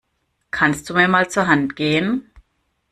[0.49, 2.31] Kannst du mir mal zur Hand gehen?